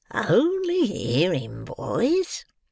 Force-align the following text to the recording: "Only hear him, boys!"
"Only 0.15 0.87
hear 0.87 1.31
him, 1.35 1.63
boys!" 1.63 2.43